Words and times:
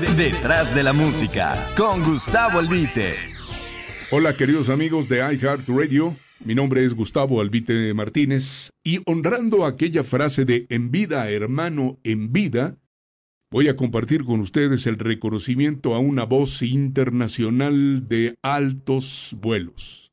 Detrás 0.00 0.74
de 0.74 0.82
la 0.82 0.92
música, 0.92 1.68
con 1.76 2.02
Gustavo 2.02 2.58
Albite. 2.58 3.14
Hola 4.10 4.36
queridos 4.36 4.68
amigos 4.68 5.08
de 5.08 5.18
iHeartRadio, 5.18 6.16
mi 6.44 6.56
nombre 6.56 6.84
es 6.84 6.94
Gustavo 6.94 7.40
Albite 7.40 7.94
Martínez 7.94 8.70
y 8.82 9.00
honrando 9.06 9.64
aquella 9.64 10.02
frase 10.02 10.44
de 10.44 10.66
en 10.68 10.90
vida 10.90 11.30
hermano, 11.30 12.00
en 12.02 12.32
vida, 12.32 12.76
voy 13.52 13.68
a 13.68 13.76
compartir 13.76 14.24
con 14.24 14.40
ustedes 14.40 14.88
el 14.88 14.98
reconocimiento 14.98 15.94
a 15.94 16.00
una 16.00 16.24
voz 16.24 16.62
internacional 16.62 18.08
de 18.08 18.34
altos 18.42 19.36
vuelos. 19.40 20.12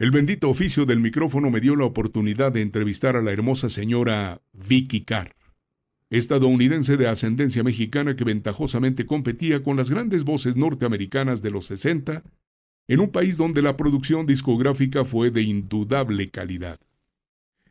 El 0.00 0.10
bendito 0.10 0.50
oficio 0.50 0.84
del 0.84 0.98
micrófono 0.98 1.52
me 1.52 1.60
dio 1.60 1.76
la 1.76 1.84
oportunidad 1.84 2.50
de 2.50 2.62
entrevistar 2.62 3.14
a 3.14 3.22
la 3.22 3.30
hermosa 3.30 3.68
señora 3.68 4.42
Vicky 4.52 5.04
Carr 5.04 5.37
estadounidense 6.10 6.96
de 6.96 7.06
ascendencia 7.06 7.62
mexicana 7.62 8.16
que 8.16 8.24
ventajosamente 8.24 9.06
competía 9.06 9.62
con 9.62 9.76
las 9.76 9.90
grandes 9.90 10.24
voces 10.24 10.56
norteamericanas 10.56 11.42
de 11.42 11.50
los 11.50 11.66
60, 11.66 12.22
en 12.88 13.00
un 13.00 13.10
país 13.10 13.36
donde 13.36 13.60
la 13.60 13.76
producción 13.76 14.26
discográfica 14.26 15.04
fue 15.04 15.30
de 15.30 15.42
indudable 15.42 16.30
calidad. 16.30 16.80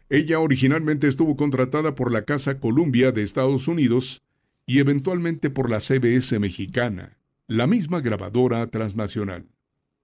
Ella 0.09 0.39
originalmente 0.39 1.07
estuvo 1.07 1.35
contratada 1.35 1.95
por 1.95 2.11
la 2.11 2.23
Casa 2.23 2.59
Columbia 2.59 3.11
de 3.11 3.23
Estados 3.23 3.67
Unidos 3.67 4.21
y 4.65 4.79
eventualmente 4.79 5.49
por 5.49 5.69
la 5.69 5.79
CBS 5.79 6.39
mexicana, 6.39 7.17
la 7.47 7.67
misma 7.67 8.01
grabadora 8.01 8.67
transnacional. 8.67 9.47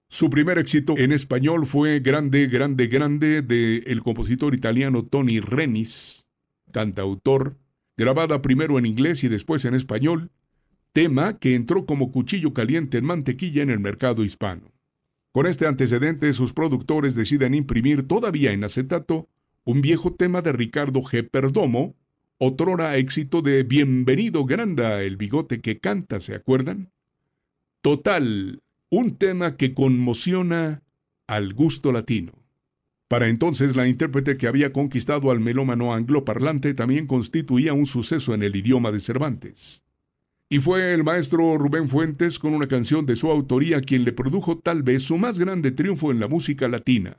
Su 0.08 0.30
primer 0.30 0.58
éxito 0.58 0.94
en 0.98 1.12
español 1.12 1.66
fue 1.66 2.00
Grande, 2.00 2.46
Grande, 2.46 2.86
Grande 2.88 3.42
de 3.42 3.78
el 3.86 4.02
compositor 4.02 4.54
italiano 4.54 5.04
Tony 5.04 5.40
Renis, 5.40 6.26
cantautor, 6.72 7.56
grabada 7.96 8.42
primero 8.42 8.78
en 8.78 8.86
inglés 8.86 9.24
y 9.24 9.28
después 9.28 9.64
en 9.64 9.74
español, 9.74 10.30
tema 10.92 11.38
que 11.38 11.54
entró 11.54 11.86
como 11.86 12.10
cuchillo 12.12 12.52
caliente 12.52 12.98
en 12.98 13.04
mantequilla 13.04 13.62
en 13.62 13.70
el 13.70 13.80
mercado 13.80 14.24
hispano. 14.24 14.72
Con 15.32 15.46
este 15.46 15.66
antecedente, 15.66 16.32
sus 16.32 16.52
productores 16.52 17.14
deciden 17.14 17.54
imprimir 17.54 18.06
todavía 18.06 18.52
en 18.52 18.62
acetato 18.62 19.28
un 19.64 19.80
viejo 19.80 20.14
tema 20.14 20.42
de 20.42 20.52
Ricardo 20.52 21.00
G. 21.00 21.28
Perdomo, 21.28 21.96
otrora 22.38 22.96
éxito 22.96 23.42
de 23.42 23.64
Bienvenido 23.64 24.44
Granda, 24.44 25.02
el 25.02 25.16
bigote 25.16 25.60
que 25.60 25.80
canta, 25.80 26.20
¿se 26.20 26.34
acuerdan? 26.34 26.92
Total, 27.80 28.62
un 28.90 29.16
tema 29.16 29.56
que 29.56 29.74
conmociona 29.74 30.82
al 31.26 31.54
gusto 31.54 31.90
latino. 31.90 32.43
Para 33.14 33.28
entonces 33.28 33.76
la 33.76 33.86
intérprete 33.86 34.36
que 34.36 34.48
había 34.48 34.72
conquistado 34.72 35.30
al 35.30 35.38
melómano 35.38 35.94
angloparlante 35.94 36.74
también 36.74 37.06
constituía 37.06 37.72
un 37.72 37.86
suceso 37.86 38.34
en 38.34 38.42
el 38.42 38.56
idioma 38.56 38.90
de 38.90 38.98
Cervantes. 38.98 39.84
Y 40.48 40.58
fue 40.58 40.92
el 40.92 41.04
maestro 41.04 41.56
Rubén 41.56 41.88
Fuentes 41.88 42.40
con 42.40 42.54
una 42.54 42.66
canción 42.66 43.06
de 43.06 43.14
su 43.14 43.30
autoría 43.30 43.82
quien 43.82 44.02
le 44.02 44.12
produjo 44.12 44.58
tal 44.58 44.82
vez 44.82 45.04
su 45.04 45.16
más 45.16 45.38
grande 45.38 45.70
triunfo 45.70 46.10
en 46.10 46.18
la 46.18 46.26
música 46.26 46.66
latina, 46.66 47.16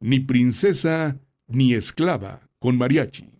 Ni 0.00 0.18
princesa 0.18 1.20
ni 1.46 1.72
esclava, 1.72 2.48
con 2.58 2.76
mariachi. 2.76 3.30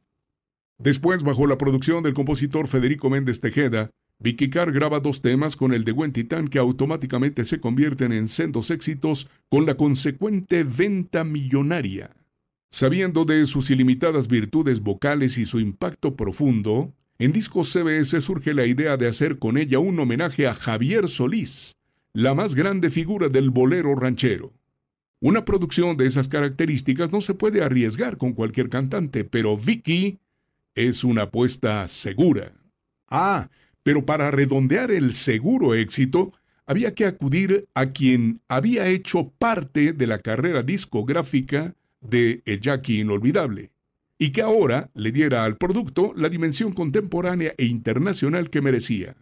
Después, 0.78 1.24
bajo 1.24 1.48
la 1.48 1.58
producción 1.58 2.04
del 2.04 2.14
compositor 2.14 2.68
Federico 2.68 3.10
Méndez 3.10 3.40
Tejeda, 3.40 3.90
Vicky 4.20 4.50
Carr 4.50 4.72
graba 4.72 4.98
dos 4.98 5.22
temas 5.22 5.54
con 5.54 5.72
el 5.72 5.84
de 5.84 5.92
Gwen 5.92 6.12
Titán 6.12 6.48
que 6.48 6.58
automáticamente 6.58 7.44
se 7.44 7.60
convierten 7.60 8.12
en 8.12 8.26
sendos 8.26 8.72
éxitos 8.72 9.28
con 9.48 9.64
la 9.64 9.76
consecuente 9.76 10.64
venta 10.64 11.22
millonaria. 11.22 12.16
Sabiendo 12.68 13.24
de 13.24 13.46
sus 13.46 13.70
ilimitadas 13.70 14.26
virtudes 14.26 14.80
vocales 14.80 15.38
y 15.38 15.46
su 15.46 15.60
impacto 15.60 16.16
profundo, 16.16 16.92
en 17.20 17.32
Discos 17.32 17.72
CBS 17.72 18.20
surge 18.20 18.54
la 18.54 18.66
idea 18.66 18.96
de 18.96 19.06
hacer 19.06 19.38
con 19.38 19.56
ella 19.56 19.78
un 19.78 19.98
homenaje 20.00 20.48
a 20.48 20.54
Javier 20.54 21.08
Solís, 21.08 21.76
la 22.12 22.34
más 22.34 22.56
grande 22.56 22.90
figura 22.90 23.28
del 23.28 23.50
bolero 23.50 23.94
ranchero. 23.94 24.52
Una 25.20 25.44
producción 25.44 25.96
de 25.96 26.06
esas 26.06 26.26
características 26.26 27.12
no 27.12 27.20
se 27.20 27.34
puede 27.34 27.62
arriesgar 27.62 28.18
con 28.18 28.32
cualquier 28.32 28.68
cantante, 28.68 29.24
pero 29.24 29.56
Vicky 29.56 30.18
es 30.74 31.04
una 31.04 31.22
apuesta 31.22 31.86
segura. 31.88 32.52
Ah, 33.08 33.48
pero 33.88 34.04
para 34.04 34.30
redondear 34.30 34.90
el 34.90 35.14
seguro 35.14 35.74
éxito, 35.74 36.34
había 36.66 36.94
que 36.94 37.06
acudir 37.06 37.68
a 37.72 37.86
quien 37.92 38.42
había 38.46 38.86
hecho 38.86 39.32
parte 39.38 39.94
de 39.94 40.06
la 40.06 40.18
carrera 40.18 40.62
discográfica 40.62 41.74
de 42.02 42.42
El 42.44 42.60
Jackie 42.60 43.00
Inolvidable, 43.00 43.70
y 44.18 44.32
que 44.32 44.42
ahora 44.42 44.90
le 44.92 45.10
diera 45.10 45.44
al 45.44 45.56
producto 45.56 46.12
la 46.14 46.28
dimensión 46.28 46.74
contemporánea 46.74 47.54
e 47.56 47.64
internacional 47.64 48.50
que 48.50 48.60
merecía. 48.60 49.16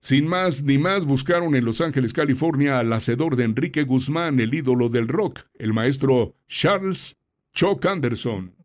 Sin 0.00 0.26
más 0.26 0.64
ni 0.64 0.76
más 0.76 1.04
buscaron 1.04 1.54
en 1.54 1.64
Los 1.64 1.80
Ángeles, 1.80 2.12
California, 2.12 2.80
al 2.80 2.92
hacedor 2.92 3.36
de 3.36 3.44
Enrique 3.44 3.84
Guzmán, 3.84 4.40
el 4.40 4.54
ídolo 4.54 4.88
del 4.88 5.06
rock, 5.06 5.42
el 5.54 5.72
maestro 5.72 6.34
Charles 6.48 7.16
Chuck 7.52 7.86
Anderson. 7.86 8.56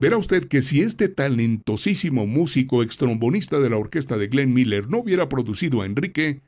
Verá 0.00 0.16
usted 0.16 0.46
que 0.46 0.62
si 0.62 0.80
este 0.80 1.08
talentosísimo 1.08 2.26
músico 2.26 2.82
extrombonista 2.84 3.58
de 3.58 3.70
la 3.70 3.78
orquesta 3.78 4.16
de 4.16 4.28
Glenn 4.28 4.54
Miller 4.54 4.88
no 4.88 4.98
hubiera 4.98 5.28
producido 5.28 5.82
a 5.82 5.86
Enrique, 5.86 6.42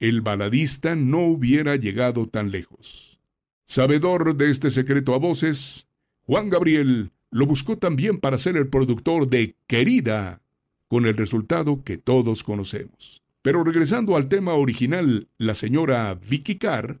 el 0.00 0.22
baladista 0.22 0.96
no 0.96 1.20
hubiera 1.20 1.76
llegado 1.76 2.26
tan 2.26 2.50
lejos. 2.50 3.20
Sabedor 3.66 4.36
de 4.36 4.50
este 4.50 4.70
secreto 4.70 5.14
a 5.14 5.18
voces, 5.18 5.86
Juan 6.22 6.48
Gabriel 6.48 7.12
lo 7.30 7.46
buscó 7.46 7.76
también 7.76 8.18
para 8.20 8.38
ser 8.38 8.56
el 8.56 8.68
productor 8.68 9.28
de 9.28 9.56
Querida, 9.66 10.40
con 10.88 11.04
el 11.06 11.16
resultado 11.16 11.82
que 11.84 11.98
todos 11.98 12.42
conocemos. 12.42 13.22
Pero 13.42 13.64
regresando 13.64 14.16
al 14.16 14.28
tema 14.28 14.54
original, 14.54 15.28
la 15.36 15.54
señora 15.54 16.14
Vicky 16.14 16.56
Carr 16.56 17.00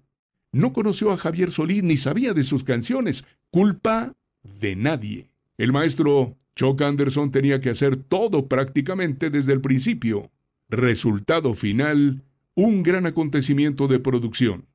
no 0.52 0.72
conoció 0.72 1.12
a 1.12 1.16
Javier 1.16 1.50
Solís 1.50 1.82
ni 1.82 1.96
sabía 1.96 2.34
de 2.34 2.42
sus 2.42 2.64
canciones, 2.64 3.24
culpa 3.50 4.14
de 4.42 4.76
nadie. 4.76 5.33
El 5.56 5.72
maestro 5.72 6.36
Chuck 6.56 6.82
Anderson 6.82 7.30
tenía 7.30 7.60
que 7.60 7.70
hacer 7.70 7.96
todo 7.96 8.48
prácticamente 8.48 9.30
desde 9.30 9.52
el 9.52 9.60
principio. 9.60 10.30
Resultado 10.68 11.54
final, 11.54 12.24
un 12.54 12.82
gran 12.82 13.06
acontecimiento 13.06 13.86
de 13.86 14.00
producción. 14.00 14.66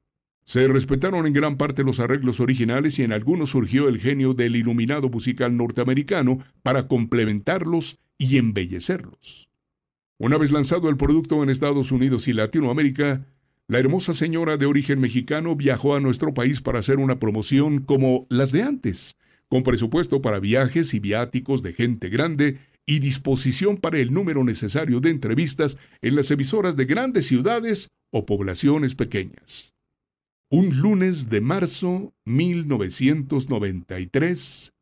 Se 0.46 0.68
respetaron 0.68 1.28
en 1.28 1.34
gran 1.34 1.58
parte 1.58 1.84
los 1.84 2.00
arreglos 2.00 2.40
originales 2.40 2.98
y 2.98 3.04
en 3.04 3.14
algunos 3.14 3.52
surgió 3.52 3.88
el 3.88 4.00
genio 4.00 4.34
del 4.34 4.56
iluminado 4.56 5.10
musical 5.10 5.56
norteamericano 5.56 6.40
para 6.64 6.88
complementarlos 6.88 8.00
y 8.18 8.38
embellecerlos. 8.38 9.50
Una 10.18 10.38
vez 10.38 10.52
lanzado 10.52 10.90
el 10.90 10.98
producto 10.98 11.44
en 11.44 11.50
Estados 11.50 11.92
Unidos 11.92 12.28
y 12.28 12.34
Latinoamérica, 12.34 13.26
la 13.68 13.80
hermosa 13.80 14.14
señora 14.14 14.58
de 14.58 14.66
origen 14.66 15.00
mexicano 15.00 15.56
viajó 15.56 15.96
a 15.96 16.00
nuestro 16.00 16.34
país 16.34 16.62
para 16.62 16.80
hacer 16.80 16.98
una 16.98 17.20
promoción 17.20 17.80
como 17.80 18.26
las 18.30 18.52
de 18.52 18.64
antes, 18.64 19.16
con 19.50 19.64
presupuesto 19.64 20.22
para 20.22 20.40
viajes 20.40 20.94
y 20.94 21.00
viáticos 21.00 21.64
de 21.64 21.74
gente 21.74 22.10
grande 22.10 22.60
y 22.86 23.00
disposición 23.00 23.78
para 23.78 23.98
el 24.00 24.14
número 24.14 24.44
necesario 24.44 25.00
de 25.00 25.10
entrevistas 25.10 25.78
en 26.02 26.16
las 26.16 26.30
emisoras 26.32 26.76
de 26.76 26.86
grandes 26.86 27.28
ciudades 27.28 27.90
o 28.12 28.26
poblaciones 28.26 28.96
pequeñas. 28.96 29.76
Un 30.50 30.80
lunes 30.80 31.30
de 31.30 31.42
marzo 31.42 32.16
1993, 32.26 34.74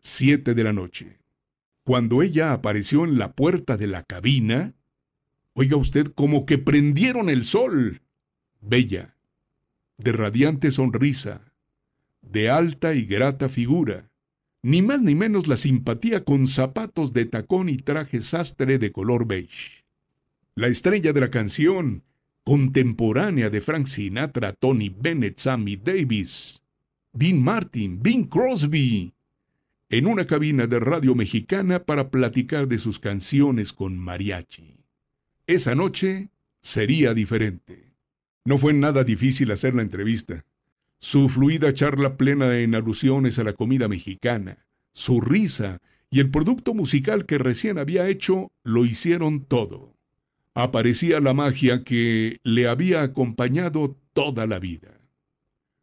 7 0.00 0.54
de 0.54 0.64
la 0.64 0.72
noche. 0.72 1.18
Cuando 1.84 2.22
ella 2.22 2.52
apareció 2.52 3.04
en 3.04 3.18
la 3.18 3.32
puerta 3.32 3.76
de 3.76 3.88
la 3.88 4.04
cabina, 4.04 4.74
oiga 5.54 5.76
usted 5.76 6.06
como 6.08 6.46
que 6.46 6.58
prendieron 6.58 7.28
el 7.28 7.44
sol. 7.44 8.02
Bella, 8.60 9.16
de 9.98 10.12
radiante 10.12 10.70
sonrisa, 10.70 11.52
de 12.20 12.50
alta 12.50 12.94
y 12.94 13.04
grata 13.04 13.48
figura, 13.48 14.11
ni 14.62 14.80
más 14.80 15.02
ni 15.02 15.14
menos 15.14 15.48
la 15.48 15.56
simpatía 15.56 16.24
con 16.24 16.46
zapatos 16.46 17.12
de 17.12 17.26
tacón 17.26 17.68
y 17.68 17.78
traje 17.78 18.20
sastre 18.20 18.78
de 18.78 18.92
color 18.92 19.26
beige. 19.26 19.84
La 20.54 20.68
estrella 20.68 21.12
de 21.12 21.20
la 21.20 21.30
canción, 21.30 22.04
contemporánea 22.44 23.50
de 23.50 23.60
Frank 23.60 23.86
Sinatra, 23.86 24.52
Tony 24.52 24.88
Bennett, 24.88 25.38
Sammy 25.38 25.76
Davis, 25.76 26.62
Dean 27.12 27.42
Martin, 27.42 28.02
Bing 28.02 28.28
Crosby, 28.28 29.14
en 29.88 30.06
una 30.06 30.26
cabina 30.26 30.66
de 30.66 30.80
radio 30.80 31.14
mexicana 31.14 31.84
para 31.84 32.10
platicar 32.10 32.68
de 32.68 32.78
sus 32.78 32.98
canciones 32.98 33.72
con 33.72 33.98
mariachi. 33.98 34.76
Esa 35.46 35.74
noche 35.74 36.30
sería 36.60 37.14
diferente. 37.14 37.92
No 38.44 38.58
fue 38.58 38.72
nada 38.72 39.04
difícil 39.04 39.50
hacer 39.50 39.74
la 39.74 39.82
entrevista. 39.82 40.46
Su 41.04 41.28
fluida 41.28 41.74
charla 41.74 42.16
plena 42.16 42.60
en 42.60 42.76
alusiones 42.76 43.36
a 43.40 43.42
la 43.42 43.54
comida 43.54 43.88
mexicana, 43.88 44.64
su 44.92 45.20
risa 45.20 45.80
y 46.10 46.20
el 46.20 46.30
producto 46.30 46.74
musical 46.74 47.26
que 47.26 47.38
recién 47.38 47.76
había 47.76 48.08
hecho 48.08 48.52
lo 48.62 48.84
hicieron 48.84 49.44
todo. 49.44 49.96
Aparecía 50.54 51.18
la 51.18 51.34
magia 51.34 51.82
que 51.82 52.38
le 52.44 52.68
había 52.68 53.02
acompañado 53.02 53.96
toda 54.12 54.46
la 54.46 54.60
vida. 54.60 55.00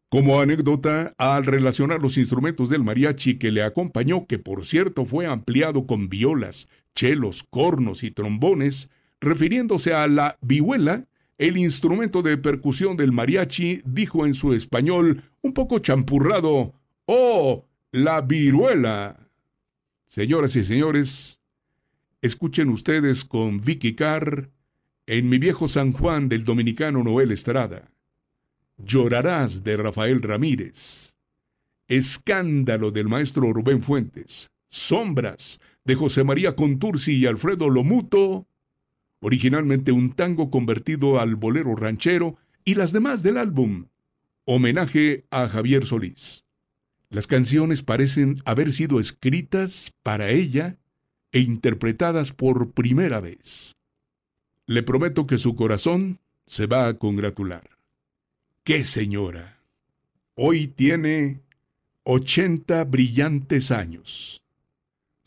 Como 0.07 0.39
anécdota, 0.39 1.13
al 1.17 1.45
relacionar 1.45 2.01
los 2.01 2.17
instrumentos 2.17 2.69
del 2.69 2.85
mariachi 2.85 3.37
que 3.37 3.51
le 3.51 3.63
acompañó, 3.63 4.25
que 4.25 4.39
por 4.39 4.65
cierto 4.65 5.03
fue 5.03 5.25
ampliado 5.25 5.85
con 5.85 6.07
violas, 6.07 6.69
chelos, 6.95 7.43
cornos 7.43 8.03
y 8.03 8.11
trombones, 8.11 8.89
refiriéndose 9.19 9.93
a 9.93 10.07
la 10.07 10.37
vihuela, 10.39 11.08
el 11.39 11.57
instrumento 11.57 12.21
de 12.21 12.37
percusión 12.37 12.97
del 12.97 13.13
mariachi, 13.13 13.81
dijo 13.85 14.25
en 14.25 14.33
su 14.33 14.53
español, 14.53 15.23
un 15.41 15.53
poco 15.53 15.79
champurrado, 15.79 16.73
¡Oh, 17.05 17.65
la 17.91 18.21
viruela! 18.21 19.31
Señoras 20.09 20.55
y 20.57 20.65
señores, 20.65 21.39
escuchen 22.21 22.69
ustedes 22.69 23.23
con 23.23 23.61
Vicky 23.61 23.95
Carr 23.95 24.49
en 25.07 25.29
Mi 25.29 25.37
viejo 25.37 25.69
San 25.69 25.93
Juan 25.93 26.27
del 26.27 26.43
dominicano 26.43 27.03
Noel 27.05 27.31
Estrada. 27.31 27.89
Llorarás 28.77 29.63
de 29.63 29.77
Rafael 29.77 30.21
Ramírez. 30.21 31.15
Escándalo 31.87 32.91
del 32.91 33.07
maestro 33.07 33.53
Rubén 33.53 33.81
Fuentes. 33.81 34.51
Sombras 34.67 35.61
de 35.85 35.95
José 35.95 36.25
María 36.25 36.55
Contursi 36.55 37.15
y 37.15 37.25
Alfredo 37.25 37.69
Lomuto. 37.69 38.48
Originalmente 39.21 39.91
un 39.91 40.11
tango 40.11 40.49
convertido 40.49 41.19
al 41.19 41.35
bolero 41.35 41.75
ranchero 41.75 42.37
y 42.63 42.75
las 42.75 42.91
demás 42.91 43.23
del 43.23 43.37
álbum. 43.37 43.87
Homenaje 44.45 45.25
a 45.31 45.47
Javier 45.47 45.85
Solís. 45.85 46.45
Las 47.09 47.27
canciones 47.27 47.83
parecen 47.83 48.41
haber 48.45 48.71
sido 48.71 48.99
escritas 48.99 49.93
para 50.03 50.29
ella 50.29 50.77
e 51.31 51.39
interpretadas 51.39 52.33
por 52.33 52.71
primera 52.71 53.19
vez. 53.19 53.75
Le 54.65 54.83
prometo 54.83 55.25
que 55.25 55.37
su 55.37 55.55
corazón 55.55 56.19
se 56.45 56.67
va 56.67 56.87
a 56.87 56.93
congratular. 56.97 57.77
¡Qué 58.63 58.83
señora! 58.83 59.63
Hoy 60.35 60.67
tiene 60.67 61.41
80 62.03 62.85
brillantes 62.85 63.71
años. 63.71 64.43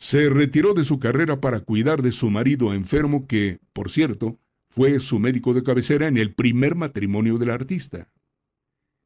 Se 0.03 0.29
retiró 0.29 0.75
de 0.75 0.83
su 0.83 0.99
carrera 0.99 1.41
para 1.41 1.61
cuidar 1.61 2.03
de 2.03 2.11
su 2.11 2.29
marido 2.29 2.75
enfermo 2.75 3.29
que, 3.29 3.61
por 3.73 3.89
cierto, 3.89 4.41
fue 4.69 4.99
su 4.99 5.21
médico 5.21 5.55
de 5.55 5.63
cabecera 5.63 6.09
en 6.09 6.19
el 6.19 6.35
primer 6.35 6.75
matrimonio 6.75 7.39
del 7.39 7.51
artista. 7.51 8.11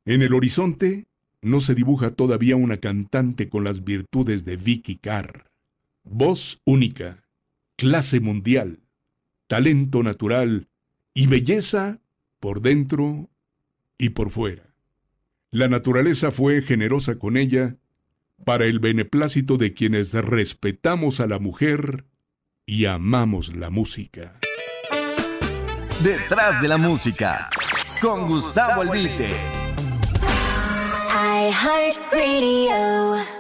En 0.06 0.22
el 0.22 0.32
horizonte 0.32 1.06
no 1.42 1.60
se 1.60 1.74
dibuja 1.74 2.12
todavía 2.12 2.56
una 2.56 2.78
cantante 2.78 3.50
con 3.50 3.62
las 3.62 3.84
virtudes 3.84 4.46
de 4.46 4.56
Vicky 4.56 4.96
Carr. 4.96 5.50
Voz 6.02 6.62
única, 6.64 7.28
clase 7.76 8.20
mundial, 8.20 8.80
talento 9.48 10.02
natural 10.02 10.66
y 11.12 11.26
belleza 11.26 12.00
por 12.40 12.62
dentro 12.62 13.28
y 13.98 14.08
por 14.08 14.30
fuera. 14.30 14.74
La 15.50 15.68
naturaleza 15.68 16.30
fue 16.30 16.62
generosa 16.62 17.18
con 17.18 17.36
ella 17.36 17.76
para 18.44 18.64
el 18.66 18.78
beneplácito 18.78 19.56
de 19.56 19.74
quienes 19.74 20.12
respetamos 20.12 21.20
a 21.20 21.26
la 21.26 21.38
mujer 21.38 22.06
y 22.66 22.86
amamos 22.86 23.54
la 23.54 23.70
música. 23.70 24.40
Detrás 26.02 26.60
de 26.60 26.68
la 26.68 26.76
música, 26.76 27.48
con 28.00 28.28
Gustavo 28.28 28.82
Albite. 28.82 29.30
I 31.18 31.50
Heart 31.50 32.12
Radio. 32.12 33.35